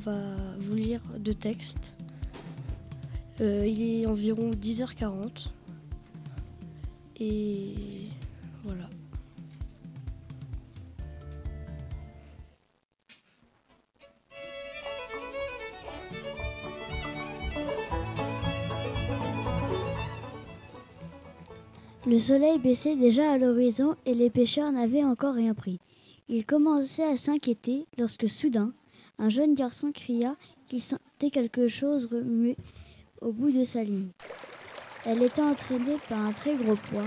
[0.00, 0.18] va
[0.58, 1.94] vous lire deux textes.
[3.40, 5.48] Euh, il est environ 10h40.
[7.20, 7.74] Et
[8.64, 8.88] voilà.
[22.06, 25.78] Le soleil baissait déjà à l'horizon et les pêcheurs n'avaient encore rien pris.
[26.28, 28.72] Ils commençaient à s'inquiéter lorsque soudain,
[29.20, 30.34] un jeune garçon cria
[30.66, 32.56] qu'il sentait quelque chose remuer
[33.20, 34.08] au bout de sa ligne.
[35.04, 37.06] Elle était entraînée par un très gros poids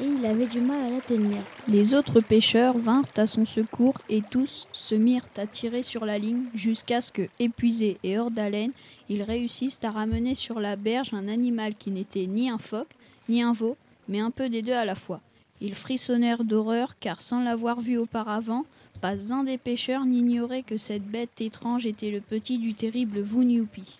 [0.00, 1.42] et il avait du mal à la tenir.
[1.68, 6.18] Les autres pêcheurs vinrent à son secours et tous se mirent à tirer sur la
[6.18, 8.72] ligne jusqu'à ce que, épuisés et hors d'haleine,
[9.10, 12.94] ils réussissent à ramener sur la berge un animal qui n'était ni un phoque,
[13.28, 13.76] ni un veau,
[14.08, 15.20] mais un peu des deux à la fois.
[15.60, 18.64] Ils frissonnèrent d'horreur car sans l'avoir vu auparavant,
[19.02, 23.98] pas un des pêcheurs n'ignorait que cette bête étrange était le petit du terrible Vunyupi.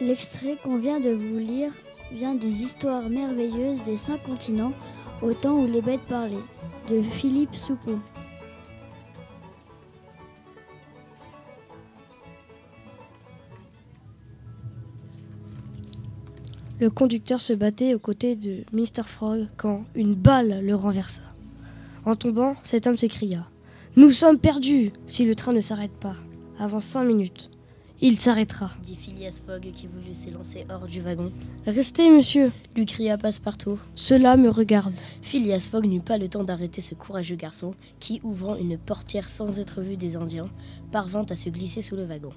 [0.00, 1.70] L'extrait qu'on vient de vous lire
[2.10, 4.72] vient des histoires merveilleuses des cinq continents
[5.22, 6.36] au temps où les bêtes parlaient,
[6.90, 8.00] de Philippe Soupeau.
[16.80, 19.04] Le conducteur se battait aux côtés de Mr.
[19.04, 21.27] Frog quand une balle le renversa.
[22.04, 23.48] En tombant, cet homme s'écria
[23.96, 26.16] Nous sommes perdus si le train ne s'arrête pas.
[26.58, 27.50] Avant cinq minutes,
[28.00, 28.70] il s'arrêtera.
[28.80, 31.32] dit Phileas Fogg qui voulut s'élancer hors du wagon.
[31.66, 33.80] Restez, monsieur, lui cria Passepartout.
[33.96, 34.94] Cela me regarde.
[35.20, 39.58] Phileas Fogg n'eut pas le temps d'arrêter ce courageux garçon qui, ouvrant une portière sans
[39.58, 40.48] être vu des Indiens,
[40.92, 42.32] parvint à se glisser sous le wagon.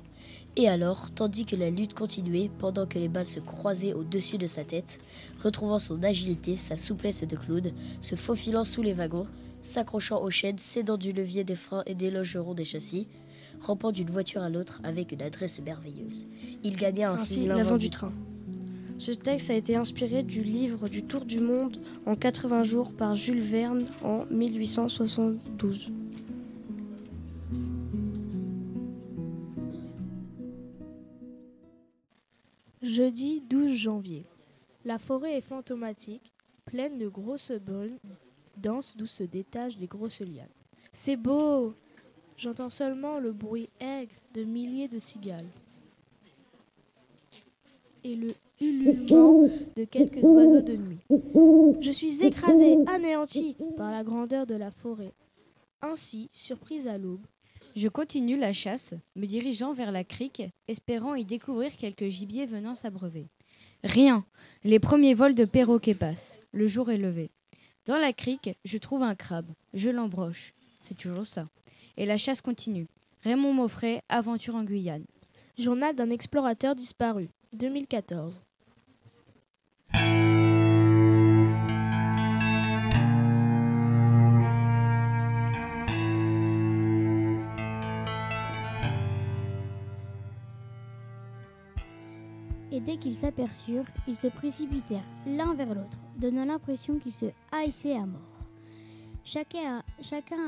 [0.56, 4.48] Et alors, tandis que la lutte continuait, pendant que les balles se croisaient au-dessus de
[4.48, 5.00] sa tête,
[5.44, 9.28] retrouvant son agilité, sa souplesse de clown, se faufilant sous les wagons,
[9.62, 13.08] s'accrochant aux chaînes, cédant du levier des freins et des logerons des châssis,
[13.62, 16.28] rampant d'une voiture à l'autre avec une adresse merveilleuse.
[16.64, 18.12] Il gagna ainsi, Ainsi l'avant du train.
[18.98, 23.16] Ce texte a été inspiré du livre du Tour du monde en 80 jours par
[23.16, 25.92] Jules Verne en 1872.
[32.84, 34.26] Jeudi 12 janvier.
[34.86, 36.34] La forêt est fantomatique,
[36.66, 37.98] pleine de grosses brumes
[38.62, 40.48] denses d'où se détachent les grosses lianes.
[40.94, 41.74] C'est beau
[42.38, 45.46] J'entends seulement le bruit aigre de milliers de cigales
[48.04, 51.00] et le ululement de quelques oiseaux de nuit.
[51.82, 55.14] Je suis écrasé, anéanti par la grandeur de la forêt.
[55.82, 57.26] Ainsi, surprise à l'aube,
[57.76, 62.76] Je continue la chasse, me dirigeant vers la crique, espérant y découvrir quelques gibiers venant
[62.76, 63.28] s'abreuver.
[63.84, 64.26] Rien.
[64.64, 66.40] Les premiers vols de perroquets passent.
[66.52, 67.32] Le jour est levé.
[67.88, 69.52] Dans la crique, je trouve un crabe.
[69.74, 70.54] Je l'embroche.
[70.84, 71.48] C'est toujours ça.
[71.98, 72.88] Et la chasse continue.
[73.24, 75.06] Raymond Maufray, aventure en Guyane.
[75.58, 78.40] journal d'un explorateur disparu, 2014.
[93.12, 98.22] Qu'ils s'aperçurent, ils se précipitèrent l'un vers l'autre, donnant l'impression qu'ils se haïssaient à mort.
[99.26, 99.84] Chacun,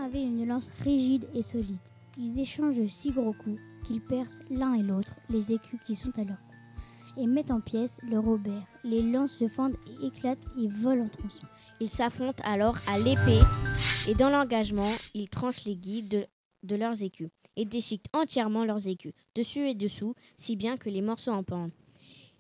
[0.06, 1.76] avait une lance rigide et solide.
[2.18, 6.24] Ils échangent si gros coups qu'ils percent l'un et l'autre les écus qui sont à
[6.24, 6.56] leur cou,
[7.18, 8.66] et mettent en pièces leur aubert.
[8.86, 11.48] Les lances se fendent et éclatent et volent en tronçons.
[11.82, 13.42] Ils s'affrontent alors à l'épée
[14.10, 16.26] et dans l'engagement, ils tranchent les guides de,
[16.64, 21.02] de leurs écus et déchiquetent entièrement leurs écus, dessus et dessous, si bien que les
[21.02, 21.72] morceaux en pendent,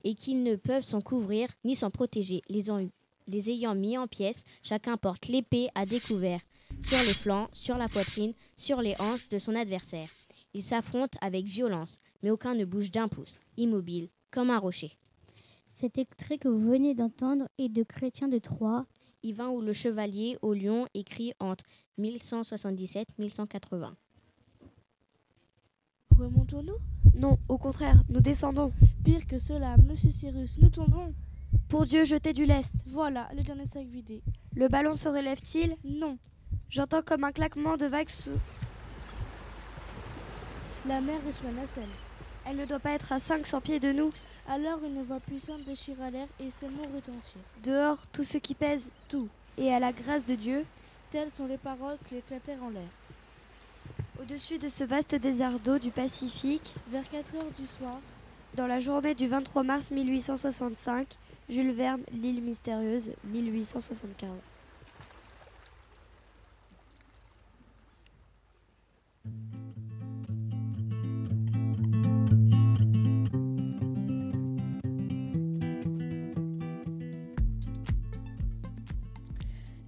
[0.03, 2.41] et qu'ils ne peuvent s'en couvrir ni s'en protéger.
[2.49, 2.87] Les, en-
[3.27, 6.41] les ayant mis en pièces, chacun porte l'épée à découvert,
[6.81, 10.09] sur les flancs, sur la poitrine, sur les hanches de son adversaire.
[10.53, 14.97] Ils s'affrontent avec violence, mais aucun ne bouge d'un pouce, immobile, comme un rocher.
[15.65, 18.85] Cet extrait que vous venez d'entendre est de Chrétien de Troyes.
[19.25, 21.63] Yvain ou le chevalier au lion écrit entre
[21.99, 23.93] 1177-1180.
[26.17, 26.77] Remontons-nous
[27.15, 28.71] Non, au contraire, nous descendons.
[29.03, 31.13] Pire que cela, monsieur Cyrus, nous tombons.
[31.69, 32.73] Pour Dieu, jetez du lest.
[32.87, 34.21] Voilà, le dernier sac vidé.
[34.55, 35.75] Le ballon se relève-t-il?
[35.83, 36.17] Non,
[36.69, 38.31] J'entends comme un claquement de vagues sous.
[40.87, 41.89] la mer est sous la nacelle.
[42.45, 44.09] Elle ne doit pas être à 500 pieds de nous.
[44.49, 47.41] Alors une voix puissante déchira l'air et ces mots retentirent.
[47.63, 49.29] Dehors, tout ce qui pèse, Tout.
[49.57, 50.65] et à la grâce de Dieu,
[51.11, 52.89] Telles sont les paroles qui éclatèrent en l'air.
[54.23, 57.99] Au-dessus de ce vaste désert d'eau du Pacifique, Vers 4 heures du soir,
[58.55, 61.07] dans la journée du 23 mars 1865,
[61.49, 64.29] Jules Verne, L'île mystérieuse, 1875.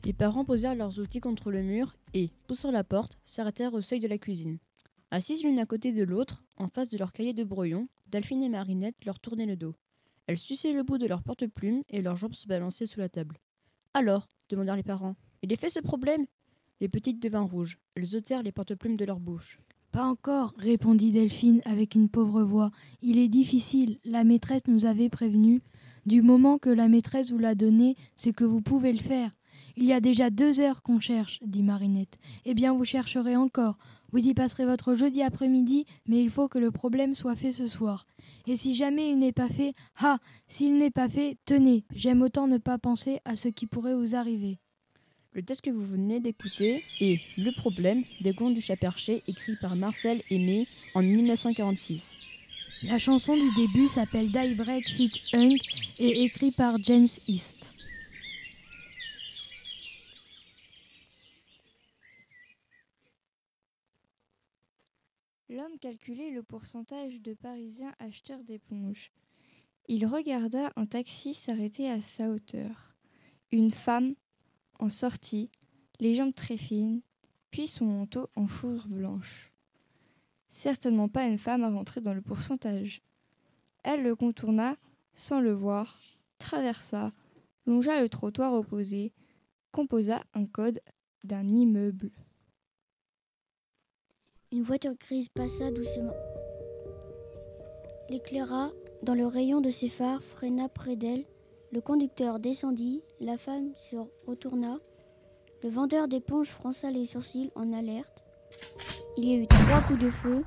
[0.06, 4.00] Les parents posèrent leurs outils contre le mur et, poussant la porte, s'arrêtèrent au seuil
[4.00, 4.60] de la cuisine.
[5.10, 8.50] Assises l'une à côté de l'autre, en face de leur cahier de brouillon, Delphine et
[8.50, 9.74] Marinette leur tournaient le dos.
[10.28, 13.40] Elles suçaient le bout de leur porte-plume et leurs jambes se balançaient sous la table.
[13.96, 14.30] Alors?
[14.50, 15.16] demandèrent les parents.
[15.42, 16.28] Il est fait ce problème?
[16.82, 17.80] Les petites devinrent rouges.
[17.96, 19.60] Elles ôtèrent les porte-plumes de leur bouche.
[19.92, 22.70] Pas encore, répondit Delphine avec une pauvre voix.
[23.02, 23.98] Il est difficile.
[24.06, 25.62] La maîtresse nous avait prévenus.
[26.06, 29.32] Du moment que la maîtresse vous l'a donné, c'est que vous pouvez le faire.
[29.78, 32.18] Il y a déjà deux heures qu'on cherche, dit Marinette.
[32.46, 33.78] Eh bien, vous chercherez encore.
[34.12, 37.68] Vous y passerez votre jeudi après-midi, mais il faut que le problème soit fait ce
[37.68, 38.08] soir.
[38.48, 42.48] Et si jamais il n'est pas fait, ah, s'il n'est pas fait, tenez, j'aime autant
[42.48, 44.60] ne pas penser à ce qui pourrait vous arriver.
[45.34, 49.58] Le texte que vous venez d'écouter est Le problème des contes du chat perché, écrit
[49.60, 52.16] par Marcel Aimé en 1946.
[52.84, 55.56] La chanson du début s'appelle Die Break Hit Hunt
[56.00, 57.75] et écrite par James East.
[65.56, 69.10] L'homme calculait le pourcentage de Parisiens acheteurs d'éponges.
[69.88, 72.94] Il regarda un taxi s'arrêter à sa hauteur.
[73.54, 74.16] Une femme
[74.80, 75.50] en sortit,
[76.02, 77.02] les jambes très fines,
[77.52, 79.54] puis son manteau en fourrure blanche.
[80.50, 83.02] Certainement pas une femme à rentrer dans le pourcentage.
[83.86, 84.76] Elle le contourna
[85.14, 86.02] sans le voir,
[86.38, 87.14] traversa,
[87.66, 89.14] longea le trottoir opposé,
[89.72, 90.82] composa un code
[91.24, 92.12] d'un immeuble.
[94.52, 96.16] Une voiture grise passa doucement.
[98.10, 98.72] L'éclaira
[99.02, 101.26] dans le rayon de ses phares, freina près d'elle.
[101.72, 103.96] Le conducteur descendit, la femme se
[104.26, 104.80] retourna.
[105.64, 108.24] Le vendeur d'éponges fronça les sourcils en alerte.
[109.18, 110.44] Il y a eu trois coups de feu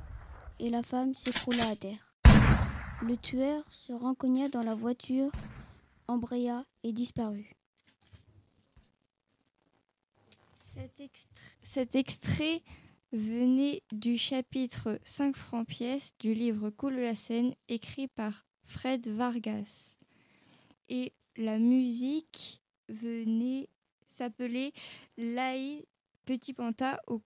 [0.59, 2.13] et la femme s'écroula à terre.
[3.01, 5.31] Le tueur se rencogna dans la voiture,
[6.07, 7.55] embraya et disparut.
[10.73, 12.61] Cet, extrait, cet extrait
[13.11, 19.97] venait du chapitre 5 francs pièces du livre Coule la Seine écrit par Fred Vargas.
[20.89, 23.69] Et la musique venait
[24.07, 24.73] s'appeler
[25.17, 25.85] Laï
[26.25, 27.21] Petit Pantin au,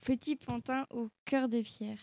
[0.00, 1.98] Petit Pantin au cœur de pierre.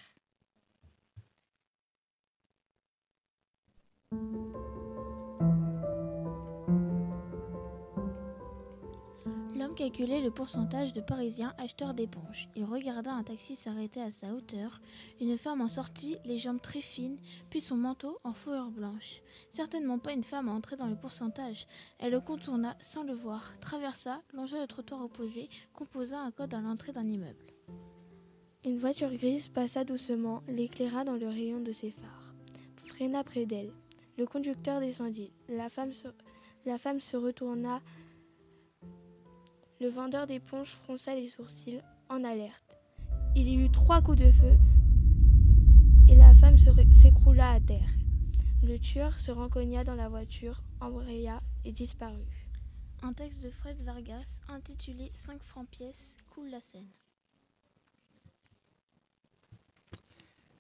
[9.78, 12.50] Calculait le pourcentage de Parisiens acheteurs d'éponges.
[12.56, 14.82] Il regarda un taxi s'arrêter à sa hauteur.
[15.22, 17.20] Une femme en sortit, les jambes très fines,
[17.52, 19.22] puis son manteau en fourrure blanche.
[19.52, 21.68] Certainement pas une femme à entrer dans le pourcentage.
[22.00, 26.60] Elle le contourna sans le voir, traversa, longea le trottoir opposé, composa un code à
[26.60, 27.54] l'entrée d'un immeuble.
[28.66, 32.34] Une voiture grise passa doucement, l'éclaira dans le rayon de ses phares,
[32.88, 33.72] freina près d'elle.
[34.18, 35.32] Le conducteur descendit.
[35.48, 35.94] La femme
[36.68, 37.82] la femme se retourna.
[39.80, 42.76] Le vendeur d'éponges fronça les sourcils en alerte.
[43.36, 44.58] Il y eut trois coups de feu
[46.10, 47.92] et la femme s'écroula à terre.
[48.64, 52.48] Le tueur se rencogna dans la voiture, embraya et disparut.
[53.04, 56.90] Un texte de Fred Vargas intitulé 5 francs pièces coule la Seine.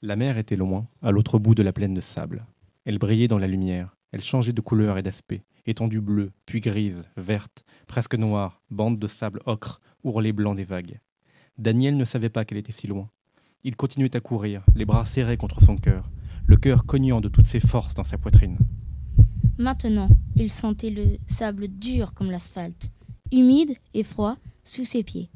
[0.04, 2.46] La mer était loin, à l'autre bout de la plaine de sable.
[2.86, 7.10] Elle brillait dans la lumière, elle changeait de couleur et d'aspect, étendue bleue, puis grise,
[7.18, 11.00] verte, presque noire, bande de sable ocre, ourlet blanc des vagues.
[11.58, 13.10] Daniel ne savait pas qu'elle était si loin.
[13.64, 16.10] Il continuait à courir, les bras serrés contre son cœur,
[16.46, 18.58] le cœur cognant de toutes ses forces dans sa poitrine.
[19.58, 22.92] Maintenant, il sentait le sable dur comme l'asphalte,
[23.32, 25.30] humide et froid sous ses pieds.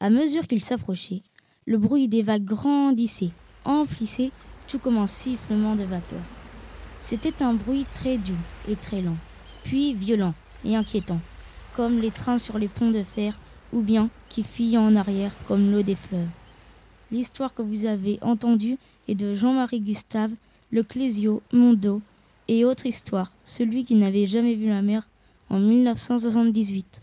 [0.00, 1.22] À mesure qu'il s'approchait,
[1.66, 3.30] le bruit des vagues grandissait,
[3.64, 4.30] emplissait,
[4.66, 6.22] tout comme un sifflement de vapeur.
[7.08, 8.34] C'était un bruit très doux
[8.68, 9.16] et très lent,
[9.62, 10.34] puis violent
[10.64, 11.20] et inquiétant,
[11.76, 13.38] comme les trains sur les ponts de fer,
[13.72, 16.26] ou bien qui fuyaient en arrière comme l'eau des fleuves.
[17.12, 20.32] L'histoire que vous avez entendue est de Jean-Marie Gustave,
[20.72, 22.02] le Clésio, Mondo
[22.48, 25.06] et autre histoire, celui qui n'avait jamais vu la mer
[25.48, 27.02] en 1978.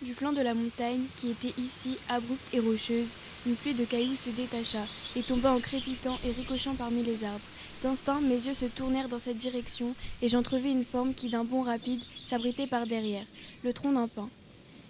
[0.00, 3.06] Du flanc de la montagne, qui était ici abrupte et rocheuse,
[3.46, 4.84] une pluie de cailloux se détacha
[5.14, 7.44] et tomba en crépitant et ricochant parmi les arbres.
[7.84, 11.62] D'instinct, mes yeux se tournèrent dans cette direction et j'entrevis une forme qui, d'un bond
[11.62, 13.24] rapide, s'abritait par derrière,
[13.62, 14.28] le tronc d'un pin.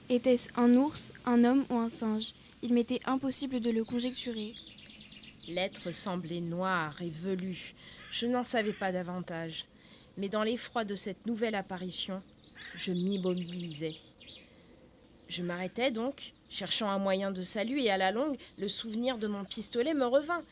[0.08, 2.32] Était-ce un ours, un homme ou un singe?
[2.62, 4.54] Il m'était impossible de le conjecturer.
[5.46, 7.74] L'être semblait noir et velu.
[8.10, 9.66] Je n'en savais pas davantage.
[10.16, 12.22] Mais dans l'effroi de cette nouvelle apparition,
[12.74, 13.94] je m'immobilisais.
[15.28, 19.26] Je m'arrêtai donc, cherchant un moyen de salut, et à la longue, le souvenir de
[19.26, 20.42] mon pistolet me revint.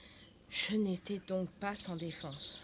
[0.51, 2.61] Je n'étais donc pas sans défense.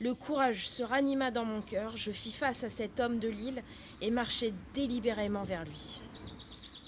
[0.00, 3.62] Le courage se ranima dans mon cœur, je fis face à cet homme de l'île
[4.00, 6.00] et marchai délibérément vers lui.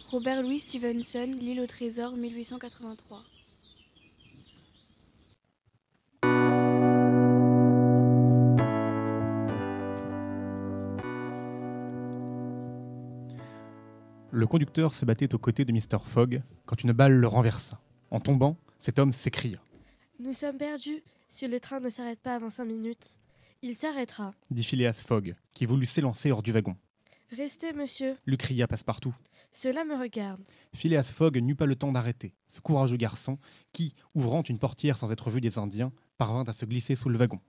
[0.07, 3.23] Robert Louis Stevenson, L'île au trésor, 1883.
[14.35, 15.99] Le conducteur se battait aux côtés de Mr.
[16.07, 17.79] Fogg quand une balle le renversa.
[18.11, 19.59] En tombant, cet homme s'écria.
[20.21, 21.03] Nous sommes perdus.
[21.29, 23.19] Si le train ne s'arrête pas avant cinq minutes,
[23.61, 24.33] il s'arrêtera.
[24.51, 26.77] dit Phileas Fogg, qui voulut s'élancer hors du wagon.
[27.37, 28.17] Restez, monsieur.
[28.25, 29.15] Lui cria Passepartout.
[29.51, 30.41] Cela me regarde.
[30.75, 32.35] Phileas Fogg n'eut pas le temps d'arrêter.
[32.49, 33.39] Ce courageux garçon,
[33.75, 37.19] qui, ouvrant une portière sans être vu des Indiens, parvint à se glisser sous le
[37.19, 37.41] wagon.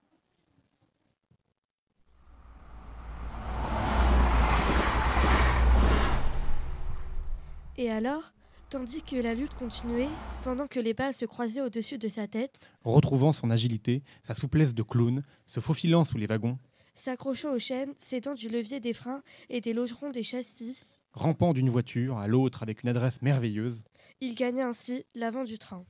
[7.77, 8.33] Et alors,
[8.69, 10.09] tandis que la lutte continuait,
[10.43, 14.75] pendant que les balles se croisaient au-dessus de sa tête, Retrouvant son agilité, sa souplesse
[14.75, 16.59] de clown, se faufilant sous les wagons,
[16.93, 21.69] s'accrochant aux chaînes, s'aidant du levier des freins et des logerons des châssis, rampant d'une
[21.69, 23.83] voiture à l'autre avec une adresse merveilleuse,
[24.21, 25.85] il gagnait ainsi l'avant du train.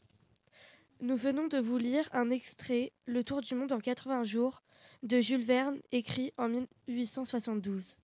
[1.01, 4.63] Nous venons de vous lire un extrait, Le Tour du monde en 80 jours,
[5.03, 6.47] de Jules Verne, écrit en
[6.87, 7.99] 1872.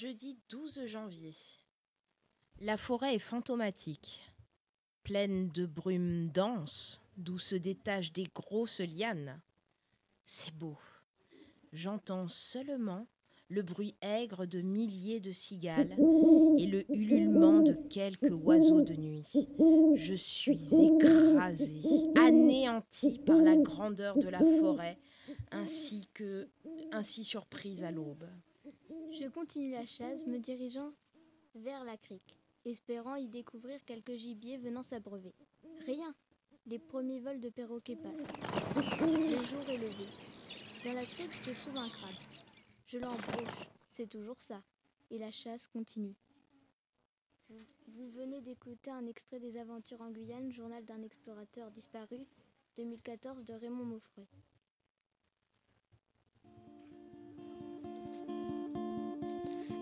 [0.00, 1.34] Jeudi 12 janvier.
[2.62, 4.32] La forêt est fantomatique,
[5.02, 9.42] pleine de brumes denses, d'où se détachent des grosses lianes.
[10.24, 10.78] C'est beau.
[11.74, 13.08] J'entends seulement
[13.50, 15.94] le bruit aigre de milliers de cigales
[16.56, 19.26] et le ululement de quelques oiseaux de nuit.
[19.96, 21.82] Je suis écrasée,
[22.16, 24.98] anéantie par la grandeur de la forêt,
[25.50, 26.48] ainsi que
[26.90, 28.24] ainsi surprise à l'aube.
[29.12, 30.92] Je continue la chasse, me dirigeant
[31.54, 35.34] vers la crique, espérant y découvrir quelques gibiers venant s'abreuver.
[35.86, 36.14] Rien.
[36.66, 38.28] Les premiers vols de perroquets passent.
[38.76, 40.06] Le jour est levé.
[40.84, 42.14] Dans la crique, je trouve un crabe.
[42.86, 43.68] Je l'embauche.
[43.92, 44.62] C'est toujours ça.
[45.10, 46.14] Et la chasse continue.
[47.48, 52.26] Vous- venez d'écouter un extrait des Aventures en Guyane, journal d'un explorateur disparu,
[52.76, 54.26] 2014 de Raymond Mauffret.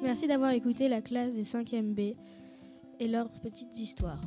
[0.03, 2.17] Merci d'avoir écouté la classe des 5e B
[3.01, 4.21] et leurs petites histoires.